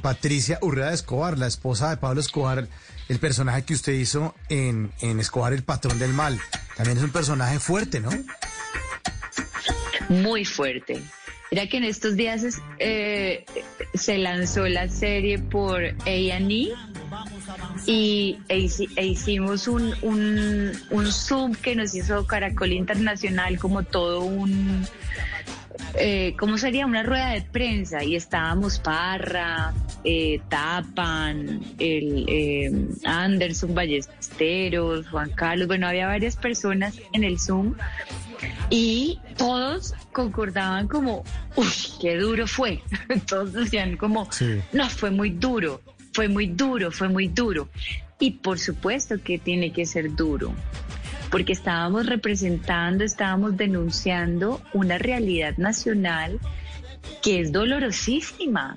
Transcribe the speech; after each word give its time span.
Patricia 0.00 0.58
Urrea 0.62 0.88
de 0.88 0.94
Escobar, 0.94 1.38
la 1.38 1.46
esposa 1.46 1.90
de 1.90 1.96
Pablo 1.96 2.20
Escobar, 2.20 2.66
el 3.08 3.18
personaje 3.18 3.62
que 3.62 3.74
usted 3.74 3.92
hizo 3.92 4.34
en, 4.48 4.90
en 5.00 5.20
Escobar, 5.20 5.52
el 5.52 5.62
patrón 5.62 5.98
del 5.98 6.12
mal, 6.12 6.40
también 6.76 6.98
es 6.98 7.04
un 7.04 7.10
personaje 7.10 7.58
fuerte, 7.58 8.00
¿no? 8.00 8.10
muy 10.12 10.44
fuerte. 10.44 11.02
Era 11.50 11.66
que 11.66 11.76
en 11.76 11.84
estos 11.84 12.16
días 12.16 12.42
eh, 12.78 13.44
se 13.92 14.16
lanzó 14.16 14.66
la 14.68 14.88
serie 14.88 15.38
por 15.38 15.82
A&E 15.82 16.72
y 17.86 18.38
e 18.48 18.70
e 18.96 19.06
hicimos 19.06 19.68
un, 19.68 19.94
un, 20.00 20.72
un 20.90 21.12
Zoom 21.12 21.54
que 21.54 21.76
nos 21.76 21.94
hizo 21.94 22.26
Caracol 22.26 22.72
Internacional 22.72 23.58
como 23.58 23.82
todo 23.82 24.20
un... 24.20 24.86
Eh, 26.04 26.34
¿Cómo 26.36 26.58
sería? 26.58 26.84
Una 26.84 27.04
rueda 27.04 27.30
de 27.30 27.42
prensa 27.42 28.02
y 28.02 28.16
estábamos 28.16 28.80
Parra, 28.80 29.72
eh, 30.02 30.40
Tapan, 30.48 31.60
el, 31.78 32.24
eh, 32.28 32.72
Anderson 33.04 33.72
Ballesteros, 33.72 35.06
Juan 35.10 35.30
Carlos, 35.30 35.68
bueno, 35.68 35.86
había 35.86 36.08
varias 36.08 36.34
personas 36.34 37.00
en 37.12 37.22
el 37.22 37.38
Zoom 37.38 37.74
y 38.68 39.20
todos 39.36 39.94
concordaban 40.10 40.88
como, 40.88 41.22
uy, 41.54 41.68
qué 42.00 42.16
duro 42.16 42.48
fue. 42.48 42.82
Todos 43.28 43.52
decían 43.52 43.96
como, 43.96 44.26
Sí. 44.32 44.60
no, 44.72 44.88
fue 44.90 45.12
muy 45.12 45.30
duro, 45.30 45.82
fue 46.14 46.26
muy 46.26 46.46
duro, 46.48 46.90
fue 46.90 47.08
muy 47.08 47.28
duro. 47.28 47.68
Y 48.18 48.32
por 48.32 48.58
supuesto 48.58 49.22
que 49.22 49.38
tiene 49.38 49.72
que 49.72 49.86
ser 49.86 50.16
duro, 50.16 50.52
porque 51.32 51.54
estábamos 51.54 52.04
representando, 52.04 53.04
estábamos 53.04 53.56
denunciando 53.56 54.60
una 54.74 54.98
realidad 54.98 55.56
nacional 55.56 56.38
que 57.22 57.40
es 57.40 57.50
dolorosísima, 57.52 58.76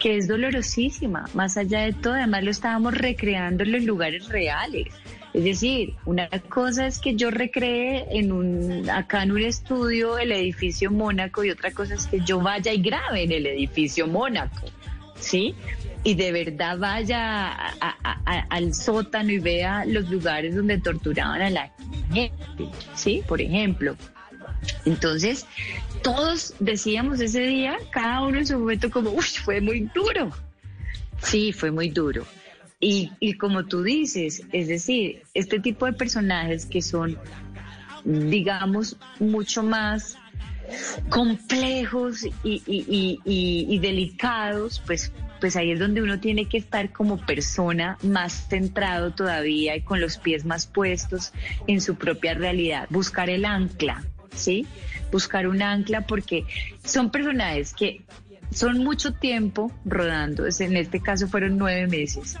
que 0.00 0.16
es 0.16 0.26
dolorosísima. 0.26 1.26
Más 1.34 1.58
allá 1.58 1.80
de 1.80 1.92
todo, 1.92 2.14
además 2.14 2.44
lo 2.44 2.50
estábamos 2.50 2.94
recreando 2.94 3.62
en 3.62 3.72
los 3.72 3.84
lugares 3.84 4.26
reales. 4.28 4.88
Es 5.34 5.44
decir, 5.44 5.94
una 6.06 6.30
cosa 6.48 6.86
es 6.86 6.98
que 6.98 7.14
yo 7.14 7.30
recree 7.30 8.06
en 8.08 8.32
un, 8.32 8.88
acá 8.88 9.22
en 9.22 9.32
un 9.32 9.42
estudio 9.42 10.16
el 10.16 10.32
edificio 10.32 10.90
Mónaco 10.90 11.44
y 11.44 11.50
otra 11.50 11.72
cosa 11.72 11.94
es 11.94 12.06
que 12.06 12.20
yo 12.20 12.40
vaya 12.40 12.72
y 12.72 12.80
grabe 12.80 13.24
en 13.24 13.32
el 13.32 13.44
edificio 13.44 14.06
Mónaco, 14.06 14.66
¿sí? 15.18 15.54
Y 16.04 16.14
de 16.14 16.30
verdad 16.30 16.78
vaya 16.78 17.52
al 18.48 18.74
sótano 18.74 19.32
y 19.32 19.38
vea 19.38 19.84
los 19.84 20.08
lugares 20.08 20.54
donde 20.54 20.78
torturaban 20.78 21.42
a 21.42 21.50
la 21.50 21.72
gente, 22.12 22.32
¿sí? 22.94 23.22
Por 23.26 23.40
ejemplo. 23.40 23.96
Entonces, 24.84 25.46
todos 26.02 26.54
decíamos 26.60 27.20
ese 27.20 27.40
día, 27.40 27.76
cada 27.90 28.22
uno 28.22 28.38
en 28.38 28.46
su 28.46 28.58
momento 28.58 28.90
como, 28.90 29.10
uy, 29.10 29.24
fue 29.24 29.60
muy 29.60 29.90
duro. 29.94 30.30
Sí, 31.20 31.52
fue 31.52 31.70
muy 31.70 31.88
duro. 31.90 32.24
Y, 32.78 33.10
y 33.18 33.34
como 33.34 33.64
tú 33.64 33.82
dices, 33.82 34.42
es 34.52 34.68
decir, 34.68 35.22
este 35.34 35.58
tipo 35.58 35.86
de 35.86 35.94
personajes 35.94 36.66
que 36.66 36.82
son, 36.82 37.18
digamos, 38.04 38.96
mucho 39.18 39.62
más 39.62 40.16
complejos 41.08 42.26
y, 42.42 43.78
delicados, 43.78 44.82
pues, 44.86 45.12
pues 45.40 45.56
ahí 45.56 45.72
es 45.72 45.78
donde 45.78 46.02
uno 46.02 46.20
tiene 46.20 46.46
que 46.46 46.58
estar 46.58 46.92
como 46.92 47.18
persona 47.24 47.98
más 48.02 48.48
centrado 48.48 49.12
todavía 49.12 49.76
y 49.76 49.82
con 49.82 50.00
los 50.00 50.18
pies 50.18 50.44
más 50.44 50.66
puestos 50.66 51.32
en 51.66 51.80
su 51.80 51.96
propia 51.96 52.34
realidad, 52.34 52.86
buscar 52.90 53.30
el 53.30 53.44
ancla, 53.44 54.04
¿sí? 54.34 54.66
Buscar 55.12 55.46
un 55.46 55.62
ancla 55.62 56.06
porque 56.06 56.44
son 56.84 57.10
personajes 57.10 57.74
que 57.74 58.02
son 58.50 58.78
mucho 58.78 59.12
tiempo 59.12 59.72
rodando, 59.84 60.44
en 60.46 60.76
este 60.76 61.00
caso 61.00 61.28
fueron 61.28 61.58
nueve 61.58 61.86
meses, 61.86 62.36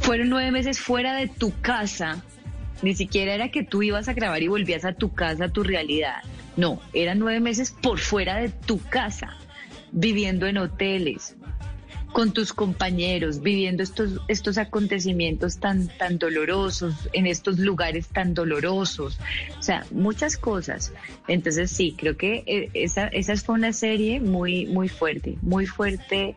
fueron 0.00 0.28
nueve 0.28 0.50
meses 0.50 0.80
fuera 0.80 1.14
de 1.14 1.28
tu 1.28 1.58
casa, 1.60 2.22
ni 2.82 2.94
siquiera 2.94 3.34
era 3.34 3.50
que 3.50 3.62
tú 3.62 3.82
ibas 3.82 4.08
a 4.08 4.14
grabar 4.14 4.42
y 4.42 4.48
volvías 4.48 4.84
a 4.84 4.92
tu 4.92 5.12
casa, 5.12 5.44
a 5.44 5.48
tu 5.48 5.62
realidad. 5.62 6.22
No, 6.56 6.80
eran 6.92 7.18
nueve 7.18 7.40
meses 7.40 7.70
por 7.70 7.98
fuera 7.98 8.36
de 8.36 8.48
tu 8.48 8.78
casa, 8.78 9.36
viviendo 9.92 10.46
en 10.46 10.58
hoteles, 10.58 11.36
con 12.12 12.32
tus 12.32 12.52
compañeros, 12.52 13.40
viviendo 13.40 13.82
estos, 13.82 14.20
estos 14.28 14.58
acontecimientos 14.58 15.58
tan, 15.58 15.88
tan 15.88 16.18
dolorosos, 16.18 17.08
en 17.12 17.26
estos 17.26 17.58
lugares 17.58 18.08
tan 18.08 18.34
dolorosos. 18.34 19.18
O 19.58 19.62
sea, 19.62 19.86
muchas 19.90 20.36
cosas. 20.36 20.92
Entonces 21.28 21.70
sí, 21.70 21.94
creo 21.96 22.16
que 22.16 22.42
eh, 22.46 22.70
esa, 22.74 23.06
esa 23.08 23.36
fue 23.36 23.54
una 23.54 23.72
serie 23.72 24.20
muy, 24.20 24.66
muy 24.66 24.88
fuerte, 24.88 25.36
muy 25.42 25.66
fuerte 25.66 26.36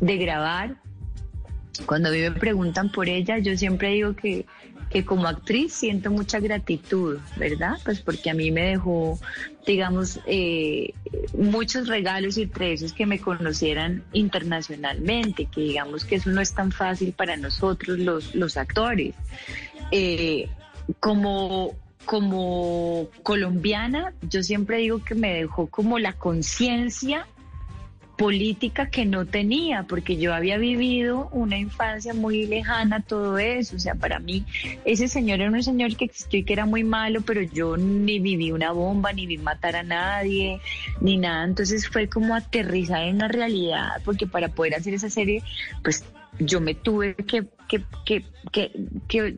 de 0.00 0.16
grabar, 0.16 0.76
cuando 1.86 2.08
a 2.08 2.12
mí 2.12 2.18
me 2.18 2.32
preguntan 2.32 2.90
por 2.90 3.08
ella, 3.08 3.38
yo 3.38 3.56
siempre 3.56 3.90
digo 3.90 4.14
que, 4.14 4.46
que 4.90 5.04
como 5.04 5.26
actriz 5.26 5.72
siento 5.72 6.10
mucha 6.10 6.38
gratitud, 6.38 7.18
¿verdad? 7.36 7.78
Pues 7.84 8.00
porque 8.00 8.30
a 8.30 8.34
mí 8.34 8.50
me 8.50 8.62
dejó, 8.62 9.18
digamos, 9.66 10.20
eh, 10.26 10.92
muchos 11.36 11.88
regalos 11.88 12.36
y 12.36 12.42
entre 12.42 12.74
esos 12.74 12.92
que 12.92 13.06
me 13.06 13.18
conocieran 13.18 14.04
internacionalmente, 14.12 15.46
que 15.46 15.62
digamos 15.62 16.04
que 16.04 16.16
eso 16.16 16.30
no 16.30 16.40
es 16.40 16.54
tan 16.54 16.72
fácil 16.72 17.12
para 17.12 17.36
nosotros 17.36 17.98
los, 17.98 18.34
los 18.34 18.56
actores. 18.56 19.14
Eh, 19.90 20.48
como, 21.00 21.74
como 22.04 23.08
colombiana, 23.22 24.12
yo 24.28 24.42
siempre 24.42 24.78
digo 24.78 25.02
que 25.02 25.14
me 25.14 25.34
dejó 25.34 25.68
como 25.68 25.98
la 25.98 26.12
conciencia 26.12 27.26
política 28.22 28.88
que 28.88 29.04
no 29.04 29.26
tenía, 29.26 29.82
porque 29.82 30.16
yo 30.16 30.32
había 30.32 30.56
vivido 30.56 31.28
una 31.32 31.58
infancia 31.58 32.14
muy 32.14 32.46
lejana 32.46 33.00
todo 33.00 33.36
eso. 33.36 33.74
O 33.74 33.80
sea, 33.80 33.96
para 33.96 34.20
mí 34.20 34.44
ese 34.84 35.08
señor 35.08 35.40
era 35.40 35.50
un 35.50 35.60
señor 35.60 35.96
que 35.96 36.04
existió 36.04 36.38
y 36.38 36.44
que 36.44 36.52
era 36.52 36.64
muy 36.64 36.84
malo, 36.84 37.22
pero 37.22 37.42
yo 37.42 37.76
ni 37.76 38.20
viví 38.20 38.52
una 38.52 38.70
bomba, 38.70 39.12
ni 39.12 39.26
vi 39.26 39.38
matar 39.38 39.74
a 39.74 39.82
nadie, 39.82 40.60
ni 41.00 41.16
nada. 41.16 41.42
Entonces 41.42 41.88
fue 41.88 42.08
como 42.08 42.36
aterrizar 42.36 43.02
en 43.02 43.16
una 43.16 43.26
realidad, 43.26 44.00
porque 44.04 44.28
para 44.28 44.50
poder 44.50 44.76
hacer 44.76 44.94
esa 44.94 45.10
serie, 45.10 45.42
pues 45.82 46.04
yo 46.38 46.60
me 46.60 46.76
tuve 46.76 47.16
que, 47.16 47.46
que, 47.68 47.82
que, 48.04 48.24
que, 48.52 48.70
que 49.08 49.36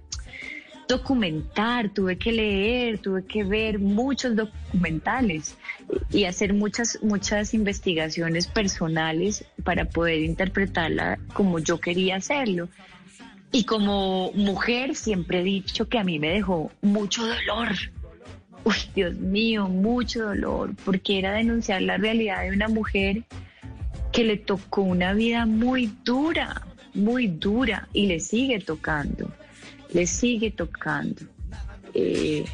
documentar, 0.88 1.88
tuve 1.90 2.18
que 2.18 2.32
leer, 2.32 2.98
tuve 2.98 3.24
que 3.24 3.44
ver 3.44 3.78
muchos 3.78 4.36
documentales 4.36 5.56
y 6.10 6.24
hacer 6.24 6.52
muchas, 6.54 6.98
muchas 7.02 7.54
investigaciones 7.54 8.46
personales 8.46 9.44
para 9.62 9.86
poder 9.86 10.20
interpretarla 10.20 11.18
como 11.32 11.58
yo 11.58 11.80
quería 11.80 12.16
hacerlo. 12.16 12.68
Y 13.52 13.64
como 13.64 14.32
mujer 14.32 14.96
siempre 14.96 15.40
he 15.40 15.44
dicho 15.44 15.88
que 15.88 15.98
a 15.98 16.04
mí 16.04 16.18
me 16.18 16.30
dejó 16.30 16.72
mucho 16.82 17.26
dolor. 17.26 17.68
Uy, 18.64 18.74
Dios 18.94 19.14
mío, 19.14 19.68
mucho 19.68 20.24
dolor, 20.24 20.74
porque 20.84 21.18
era 21.18 21.32
denunciar 21.34 21.82
la 21.82 21.96
realidad 21.96 22.42
de 22.42 22.50
una 22.50 22.68
mujer 22.68 23.22
que 24.10 24.24
le 24.24 24.38
tocó 24.38 24.82
una 24.82 25.12
vida 25.12 25.44
muy 25.44 25.92
dura, 26.02 26.62
muy 26.94 27.26
dura, 27.26 27.88
y 27.92 28.06
le 28.06 28.20
sigue 28.20 28.58
tocando, 28.60 29.30
le 29.94 30.06
sigue 30.06 30.50
tocando. 30.50 31.22
Eh, 31.94 32.44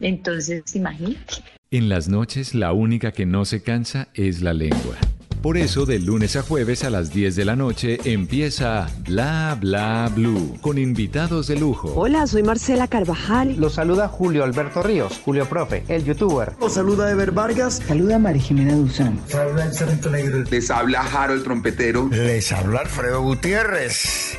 entonces, 0.00 0.74
imagínate. 0.74 1.34
En 1.70 1.88
las 1.88 2.08
noches 2.08 2.54
la 2.54 2.72
única 2.72 3.12
que 3.12 3.26
no 3.26 3.44
se 3.44 3.62
cansa 3.62 4.08
es 4.14 4.40
la 4.40 4.54
lengua. 4.54 4.96
Por 5.42 5.58
eso 5.58 5.86
de 5.86 6.00
lunes 6.00 6.34
a 6.34 6.42
jueves 6.42 6.82
a 6.82 6.90
las 6.90 7.12
10 7.12 7.36
de 7.36 7.44
la 7.44 7.54
noche 7.54 8.00
empieza 8.04 8.88
Bla 9.06 9.56
Bla 9.60 10.10
Blue 10.12 10.58
con 10.60 10.76
invitados 10.76 11.46
de 11.46 11.56
lujo. 11.56 11.92
Hola, 11.94 12.26
soy 12.26 12.42
Marcela 12.42 12.88
Carvajal. 12.88 13.54
Los 13.56 13.74
saluda 13.74 14.08
Julio 14.08 14.42
Alberto 14.42 14.82
Ríos, 14.82 15.20
Julio 15.24 15.48
Profe, 15.48 15.84
el 15.86 16.04
youtuber. 16.04 16.54
Los 16.60 16.74
saluda 16.74 17.10
Ever 17.10 17.30
Vargas. 17.30 17.82
Saluda 17.86 18.16
a 18.16 18.18
María 18.18 18.42
Jimena 18.42 18.74
Duzán. 18.74 19.20
Habla 19.32 19.66
el 19.66 20.12
Negro. 20.12 20.44
Les 20.50 20.70
habla 20.70 21.02
Jaro 21.04 21.34
el 21.34 21.42
trompetero. 21.44 22.08
Les 22.10 22.50
habla 22.50 22.80
Alfredo 22.80 23.22
Gutiérrez. 23.22 24.38